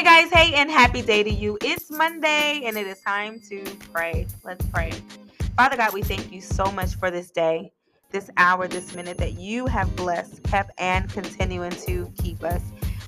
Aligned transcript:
Hey 0.00 0.22
guys, 0.22 0.32
hey, 0.32 0.54
and 0.54 0.70
happy 0.70 1.02
day 1.02 1.22
to 1.22 1.28
you. 1.28 1.58
It's 1.60 1.90
Monday 1.90 2.62
and 2.64 2.78
it 2.78 2.86
is 2.86 3.02
time 3.02 3.38
to 3.50 3.62
pray. 3.92 4.26
Let's 4.42 4.64
pray. 4.68 4.92
Father 5.58 5.76
God, 5.76 5.92
we 5.92 6.00
thank 6.00 6.32
you 6.32 6.40
so 6.40 6.72
much 6.72 6.94
for 6.94 7.10
this 7.10 7.30
day, 7.30 7.70
this 8.10 8.30
hour, 8.38 8.66
this 8.66 8.94
minute 8.94 9.18
that 9.18 9.34
you 9.34 9.66
have 9.66 9.94
blessed, 9.96 10.42
kept, 10.44 10.70
and 10.78 11.06
continuing 11.12 11.72
to 11.72 12.10
keep 12.16 12.42
us. 12.42 12.62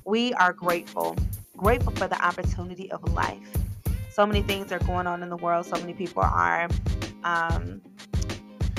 We 0.05 0.35
are 0.35 0.53
grateful, 0.53 1.15
grateful 1.57 1.93
for 1.93 2.07
the 2.07 2.23
opportunity 2.23 2.91
of 2.91 3.11
life. 3.11 3.51
So 4.11 4.27
many 4.27 4.43
things 4.43 4.71
are 4.71 4.77
going 4.77 5.07
on 5.07 5.23
in 5.23 5.29
the 5.29 5.37
world, 5.37 5.65
so 5.65 5.77
many 5.77 5.95
people 5.95 6.21
are 6.21 6.69
um, 7.23 7.81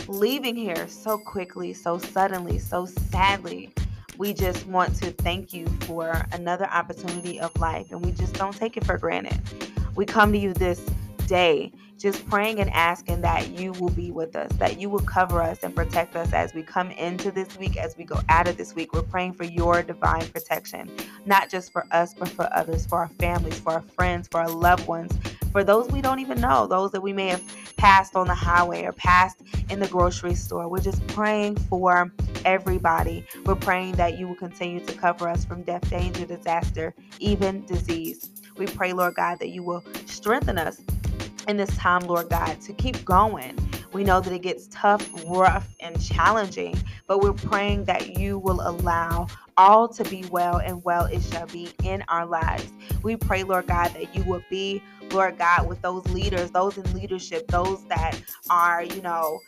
leaving 0.07 0.55
here 0.55 0.87
so 0.87 1.19
quickly, 1.19 1.73
so 1.73 1.99
suddenly, 1.99 2.61
so 2.61 2.87
sadly 2.87 3.75
we 4.19 4.33
just 4.33 4.67
want 4.67 4.95
to 4.97 5.11
thank 5.11 5.53
you 5.53 5.67
for 5.81 6.27
another 6.33 6.67
opportunity 6.67 7.41
of 7.41 7.57
life 7.59 7.91
and 7.91 8.05
we 8.05 8.13
just 8.13 8.35
don't 8.35 8.57
take 8.57 8.77
it 8.77 8.85
for 8.85 8.99
granted. 8.99 9.39
We 9.97 10.05
come 10.07 10.33
to 10.33 10.39
you 10.39 10.55
this 10.55 10.85
day 11.27 11.73
just 11.99 12.29
praying 12.29 12.61
and 12.61 12.69
asking 12.71 13.23
that 13.23 13.49
you 13.59 13.73
will 13.73 13.91
be 13.91 14.11
with 14.11 14.37
us, 14.37 14.53
that 14.59 14.79
you 14.79 14.91
will 14.91 15.01
cover 15.01 15.41
us 15.41 15.63
and 15.63 15.75
protect 15.75 16.17
us 16.17 16.33
as 16.33 16.53
we 16.53 16.63
come 16.63 16.91
into 16.93 17.31
this 17.31 17.57
week, 17.57 17.77
as 17.77 17.97
we 17.97 18.05
go 18.05 18.21
out 18.29 18.47
of 18.47 18.57
this 18.57 18.75
week. 18.75 18.93
We're 18.93 19.03
praying 19.03 19.33
for 19.33 19.45
your 19.45 19.83
divine 19.83 20.27
protection, 20.29 20.91
not 21.25 21.49
just 21.49 21.73
for 21.73 21.87
us, 21.93 22.13
but 22.13 22.29
for 22.29 22.49
others, 22.53 22.85
for 22.85 22.99
our 22.99 23.09
families, 23.09 23.59
for 23.59 23.73
our 23.73 23.83
friends, 23.83 24.29
for 24.29 24.41
our 24.41 24.51
loved 24.51 24.87
ones, 24.87 25.17
for 25.51 25.65
those 25.65 25.89
we 25.89 26.03
don't 26.03 26.19
even 26.19 26.41
know, 26.41 26.67
those 26.67 26.91
that 26.91 27.01
we 27.01 27.13
may 27.13 27.29
have 27.29 27.43
passed 27.77 28.17
on 28.17 28.27
the 28.27 28.35
highway 28.35 28.85
or 28.85 28.93
passed 28.93 29.43
in 29.71 29.79
the 29.79 29.89
grocery 29.89 30.35
store. 30.35 30.69
We're 30.69 30.81
just 30.81 31.07
praying 31.07 31.57
for 31.57 32.13
everybody. 32.45 33.27
We're 33.47 33.55
praying 33.55 33.93
that 33.97 34.19
you 34.19 34.29
will 34.29 34.37
continue 34.37 34.81
to 34.85 34.93
cover 34.95 35.29
us 35.29 35.45
from 35.45 35.63
death, 35.63 35.89
danger, 35.91 36.27
disaster, 36.27 36.95
even 37.19 37.65
disease. 37.67 38.31
We 38.57 38.67
pray, 38.67 38.93
Lord 38.93 39.15
God, 39.15 39.39
that 39.41 39.49
you 39.49 39.63
will 39.63 39.85
strengthen 40.07 40.59
us 40.59 40.81
in 41.49 41.57
this 41.57 41.75
time, 41.77 42.03
Lord 42.07 42.29
God, 42.29 42.61
to 42.63 42.73
keep 42.73 43.05
going. 43.05 43.59
We 43.93 44.05
know 44.05 44.21
that 44.21 44.33
it 44.33 44.43
gets 44.43 44.69
tough, 44.71 45.09
rough, 45.27 45.69
and 45.81 46.01
challenging, 46.03 46.77
but 47.07 47.21
we're 47.21 47.33
praying 47.33 47.85
that 47.85 48.19
you 48.19 48.39
will 48.39 48.61
allow 48.67 49.29
all 49.57 49.87
to 49.89 50.05
be 50.05 50.25
well 50.31 50.57
and 50.57 50.83
well 50.85 51.05
it 51.05 51.23
shall 51.23 51.47
be 51.47 51.73
in 51.85 52.03
our 52.09 52.27
lives. 52.27 52.73
We 53.03 53.17
pray, 53.17 53.45
Lord 53.45 53.69
God, 53.69 53.89
that 53.95 54.15
you 54.15 54.25
will 54.25 54.43
be, 54.51 54.83
Lord 55.11 55.39
God, 55.39 55.69
with 55.69 55.81
those 55.81 56.05
leaders, 56.09 56.51
those 56.51 56.77
in 56.77 56.93
leadership, 56.93 57.47
those 57.49 57.85
that 57.85 58.21
are, 58.51 58.83
you 58.83 59.01
know, 59.03 59.41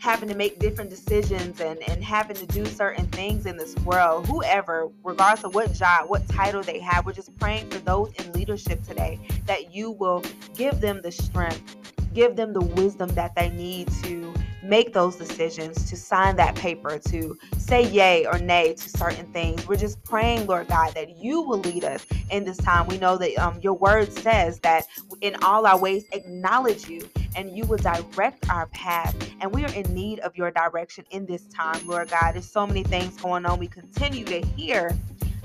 having 0.00 0.28
to 0.30 0.34
make 0.34 0.58
different 0.58 0.90
decisions 0.90 1.60
and, 1.60 1.78
and 1.88 2.02
having 2.02 2.34
to 2.34 2.46
do 2.46 2.64
certain 2.64 3.06
things 3.08 3.46
in 3.46 3.56
this 3.56 3.76
world, 3.78 4.26
whoever, 4.26 4.88
regardless 5.04 5.44
of 5.44 5.54
what 5.54 5.72
job, 5.74 6.08
what 6.08 6.26
title 6.28 6.62
they 6.62 6.80
have, 6.80 7.04
we're 7.04 7.12
just 7.12 7.36
praying 7.38 7.68
for 7.70 7.78
those 7.80 8.10
in 8.14 8.32
leadership 8.32 8.82
today 8.82 9.20
that 9.46 9.74
you 9.74 9.90
will 9.90 10.24
give 10.56 10.80
them 10.80 11.02
the 11.02 11.12
strength, 11.12 11.76
give 12.14 12.34
them 12.34 12.54
the 12.54 12.62
wisdom 12.62 13.10
that 13.10 13.34
they 13.34 13.50
need 13.50 13.88
to 14.02 14.32
make 14.62 14.92
those 14.92 15.16
decisions, 15.16 15.88
to 15.88 15.96
sign 15.96 16.36
that 16.36 16.54
paper, 16.54 16.98
to 16.98 17.38
say 17.58 17.82
yay 17.90 18.26
or 18.26 18.38
nay 18.38 18.74
to 18.74 18.88
certain 18.88 19.26
things. 19.32 19.66
We're 19.68 19.76
just 19.76 20.02
praying, 20.04 20.46
Lord 20.46 20.68
God, 20.68 20.94
that 20.94 21.16
you 21.18 21.42
will 21.42 21.58
lead 21.60 21.84
us 21.84 22.06
in 22.30 22.44
this 22.44 22.56
time. 22.58 22.86
We 22.86 22.98
know 22.98 23.18
that 23.18 23.36
um, 23.38 23.58
your 23.62 23.74
word 23.74 24.12
says 24.12 24.60
that 24.60 24.84
in 25.20 25.36
all 25.42 25.66
our 25.66 25.78
ways, 25.78 26.04
acknowledge 26.12 26.88
you 26.88 27.08
and 27.36 27.56
you 27.56 27.64
will 27.64 27.78
direct 27.78 28.48
our 28.50 28.66
path. 28.66 29.14
And 29.40 29.52
we 29.52 29.64
are 29.64 29.72
in 29.72 29.92
need 29.94 30.20
of 30.20 30.36
your 30.36 30.50
direction 30.50 31.04
in 31.10 31.26
this 31.26 31.44
time, 31.46 31.86
Lord 31.86 32.10
God. 32.10 32.32
There's 32.32 32.50
so 32.50 32.66
many 32.66 32.84
things 32.84 33.16
going 33.20 33.46
on. 33.46 33.58
We 33.58 33.68
continue 33.68 34.24
to 34.24 34.40
hear 34.40 34.96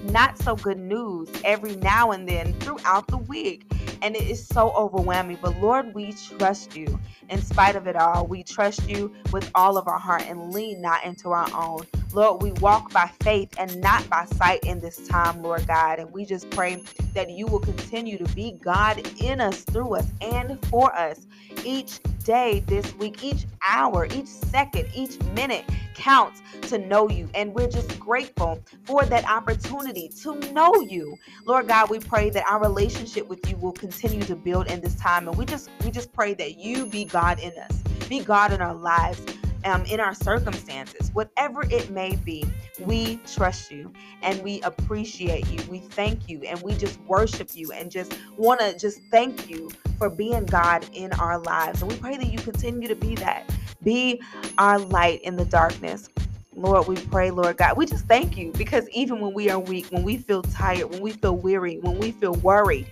not 0.04 0.38
so 0.38 0.56
good 0.56 0.80
news 0.80 1.30
every 1.44 1.76
now 1.78 2.12
and 2.12 2.28
then 2.28 2.54
throughout 2.60 3.08
the 3.08 3.18
week. 3.18 3.72
And 4.06 4.16
it 4.16 4.30
is 4.30 4.48
so 4.48 4.70
overwhelming. 4.74 5.40
But 5.42 5.60
Lord, 5.60 5.96
we 5.96 6.14
trust 6.38 6.76
you 6.76 7.00
in 7.28 7.42
spite 7.42 7.76
of 7.76 7.88
it 7.88 7.96
all. 7.96 8.28
We 8.28 8.44
trust 8.44 8.88
you 8.88 9.12
with 9.34 9.50
all 9.56 9.80
of 9.80 9.88
our 9.88 9.98
heart 9.98 10.22
and 10.28 10.54
lean 10.54 10.80
not 10.80 11.04
into 11.04 11.30
our 11.30 11.50
own. 11.56 11.88
Lord, 12.14 12.44
we 12.44 12.52
walk 12.54 12.94
by 12.94 13.10
faith 13.24 13.50
and 13.58 13.82
not 13.82 14.08
by 14.08 14.26
sight 14.26 14.64
in 14.64 14.80
this 14.80 15.08
time, 15.08 15.42
Lord 15.42 15.66
God. 15.66 15.98
And 15.98 16.14
we 16.14 16.24
just 16.24 16.48
pray 16.52 16.84
that 17.16 17.32
you 17.32 17.48
will 17.48 17.60
continue 17.60 18.20
to 18.20 18.36
be 18.36 18.60
God 18.64 19.02
in 19.20 19.42
us, 19.42 19.64
through 19.64 19.96
us, 19.96 20.06
and 20.22 20.64
for 20.68 20.96
us 20.96 21.26
each 21.64 22.00
day 22.24 22.64
this 22.68 22.94
week, 22.98 23.24
each 23.24 23.46
hour, 23.66 24.06
each 24.14 24.28
second, 24.28 24.88
each 24.94 25.20
minute 25.34 25.66
counts 25.96 26.44
to 26.64 26.78
know 26.78 27.10
you. 27.10 27.30
And 27.36 27.54
we're 27.54 27.70
just 27.70 28.00
grateful 28.00 28.62
for 28.86 29.06
that 29.06 29.28
opportunity 29.30 30.10
to 30.22 30.36
know 30.54 30.82
you. 30.82 31.18
Lord 31.46 31.68
God, 31.68 31.90
we 31.90 32.00
pray 32.00 32.30
that 32.32 32.46
our 32.48 32.62
relationship 32.62 33.28
with 33.28 33.50
you 33.50 33.58
will 33.58 33.74
continue 33.74 34.24
to 34.24 34.36
build 34.36 34.68
in 34.68 34.82
this 34.82 34.96
time. 34.96 35.28
And 35.28 35.38
we 35.38 35.46
just 35.46 35.72
we 35.84 35.92
just 35.92 36.14
pray 36.14 36.34
that 36.36 36.58
you 36.60 36.86
be 36.86 37.06
God 37.06 37.40
in 37.40 37.54
us, 37.58 37.78
be 38.10 38.22
God 38.22 38.54
in 38.54 38.62
our 38.62 38.76
lives 38.76 39.22
um, 39.66 39.84
in 39.86 40.00
our 40.00 40.14
circumstances, 40.14 41.12
whatever 41.14 41.64
it 41.66 41.90
may 41.90 42.16
be, 42.18 42.46
we 42.82 43.18
trust 43.28 43.72
you 43.72 43.92
and 44.22 44.42
we 44.44 44.62
appreciate 44.62 45.48
you. 45.50 45.60
We 45.70 45.80
thank 45.80 46.30
you 46.30 46.42
and 46.44 46.62
we 46.62 46.74
just 46.76 47.00
worship 47.02 47.50
you 47.54 47.72
and 47.72 47.92
just 47.92 48.16
want 48.38 48.62
to 48.62 48.78
just 48.78 49.02
thank 49.12 49.50
you 49.50 49.70
for 49.98 50.10
being 50.10 50.46
God 50.46 50.88
in 50.94 51.12
our 51.14 51.40
lives. 51.40 51.82
And 51.82 51.92
we 51.92 51.98
pray 51.98 52.18
that 52.18 52.28
you 52.28 52.38
continue 52.40 52.88
to 52.88 52.96
be 52.96 53.16
that. 53.16 53.50
Be 53.86 54.22
our 54.58 54.80
light 54.80 55.22
in 55.22 55.38
the 55.38 55.46
darkness. 55.46 56.10
Lord, 56.54 56.88
we 56.88 56.96
pray, 56.96 57.32
Lord 57.32 57.58
God, 57.58 57.78
we 57.78 57.86
just 57.86 58.06
thank 58.08 58.36
you 58.38 58.52
because 58.54 58.90
even 58.90 59.20
when 59.20 59.34
we 59.34 59.50
are 59.50 59.60
weak, 59.60 59.88
when 59.92 60.04
we 60.04 60.18
feel 60.18 60.42
tired, 60.42 60.90
when 60.90 61.02
we 61.02 61.12
feel 61.12 61.38
weary, 61.38 61.80
when 61.80 61.98
we 62.00 62.12
feel 62.12 62.34
worried, 62.36 62.92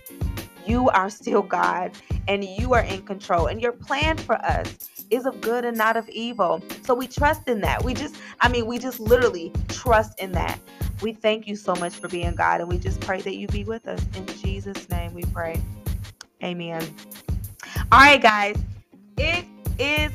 you 0.66 0.88
are 0.90 1.10
still 1.10 1.42
God 1.42 1.92
and 2.28 2.44
you 2.44 2.72
are 2.74 2.82
in 2.82 3.02
control. 3.02 3.46
And 3.46 3.60
your 3.60 3.72
plan 3.72 4.16
for 4.16 4.36
us 4.36 4.76
is 5.10 5.26
of 5.26 5.40
good 5.40 5.64
and 5.64 5.76
not 5.76 5.96
of 5.96 6.08
evil. 6.08 6.62
So 6.84 6.94
we 6.94 7.06
trust 7.06 7.48
in 7.48 7.60
that. 7.62 7.84
We 7.84 7.94
just, 7.94 8.16
I 8.40 8.48
mean, 8.48 8.66
we 8.66 8.78
just 8.78 9.00
literally 9.00 9.52
trust 9.68 10.20
in 10.20 10.32
that. 10.32 10.58
We 11.02 11.12
thank 11.12 11.46
you 11.46 11.56
so 11.56 11.74
much 11.74 11.96
for 11.96 12.08
being 12.08 12.34
God, 12.34 12.60
and 12.60 12.68
we 12.68 12.78
just 12.78 13.00
pray 13.00 13.20
that 13.20 13.36
you 13.36 13.46
be 13.48 13.64
with 13.64 13.86
us. 13.88 14.00
In 14.14 14.26
Jesus' 14.26 14.88
name 14.88 15.12
we 15.12 15.22
pray. 15.24 15.60
Amen. 16.42 16.82
All 17.92 18.00
right, 18.00 18.22
guys. 18.22 18.56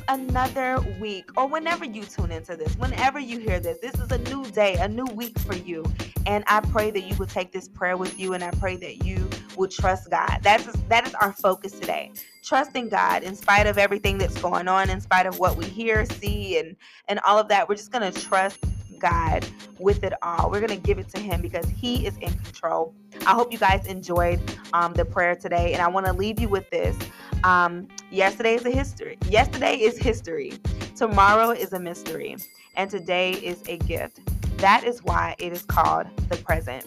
Another 0.10 0.80
week, 1.00 1.30
or 1.38 1.48
whenever 1.48 1.86
you 1.86 2.04
tune 2.04 2.32
into 2.32 2.56
this, 2.56 2.74
whenever 2.78 3.20
you 3.20 3.38
hear 3.38 3.60
this, 3.60 3.78
this 3.78 3.94
is 3.94 4.12
a 4.12 4.18
new 4.18 4.44
day, 4.50 4.74
a 4.78 4.88
new 4.88 5.06
week 5.06 5.38
for 5.38 5.56
you. 5.56 5.86
And 6.26 6.44
I 6.48 6.62
pray 6.62 6.90
that 6.90 7.02
you 7.02 7.16
will 7.18 7.28
take 7.28 7.52
this 7.52 7.68
prayer 7.68 7.96
with 7.96 8.20
you, 8.20 8.34
and 8.34 8.44
I 8.44 8.50
pray 8.50 8.76
that 8.78 9.06
you 9.06 9.30
will 9.56 9.68
trust 9.68 10.10
God. 10.10 10.40
That's 10.42 10.66
that 10.90 11.06
is 11.06 11.14
our 11.14 11.34
focus 11.34 11.74
today. 11.74 12.12
Trusting 12.44 12.90
God 12.90 13.22
in 13.22 13.36
spite 13.36 13.68
of 13.68 13.78
everything 13.78 14.18
that's 14.18 14.42
going 14.42 14.68
on, 14.68 14.90
in 14.90 15.00
spite 15.00 15.28
of 15.28 15.38
what 15.38 15.58
we 15.58 15.66
hear, 15.66 16.04
see, 16.06 16.58
and 16.58 16.76
and 17.08 17.20
all 17.20 17.38
of 17.38 17.48
that. 17.50 17.70
We're 17.70 17.76
just 17.76 17.92
gonna 17.92 18.12
trust 18.12 18.66
God 19.00 19.46
with 19.80 20.04
it 20.04 20.14
all. 20.22 20.52
We're 20.52 20.60
going 20.60 20.80
to 20.80 20.88
give 20.88 21.00
it 21.00 21.10
to 21.10 21.20
Him 21.20 21.42
because 21.42 21.68
He 21.70 22.06
is 22.06 22.18
in 22.18 22.34
control. 22.34 22.94
I 23.26 23.34
hope 23.34 23.52
you 23.52 23.58
guys 23.58 23.86
enjoyed 23.88 24.40
um, 24.74 24.94
the 24.94 25.06
prayer 25.06 25.36
today, 25.36 25.74
and 25.74 25.82
I 25.82 25.88
want 25.88 26.06
to 26.06 26.14
leave 26.14 26.40
you 26.40 26.50
with 26.50 26.70
this. 26.70 26.96
Um, 27.44 27.88
yesterday 28.12 28.56
is 28.56 28.66
a 28.66 28.72
history. 28.72 29.18
Yesterday 29.30 29.76
is 29.76 29.98
history. 29.98 30.54
Tomorrow 30.96 31.52
is 31.52 31.72
a 31.74 31.80
mystery, 31.80 32.36
and 32.76 32.90
today 32.90 33.32
is 33.32 33.64
a 33.68 33.78
gift. 33.78 34.20
That 34.58 34.84
is 34.84 35.04
why 35.04 35.36
it 35.40 35.54
is 35.54 35.64
called 35.64 36.08
the 36.30 36.38
present. 36.38 36.86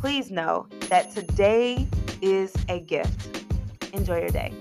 Please 0.00 0.30
know 0.30 0.66
that 0.88 1.12
today 1.12 1.88
is 2.20 2.54
a 2.68 2.78
gift. 2.80 3.44
Enjoy 3.92 4.20
your 4.20 4.30
day. 4.30 4.52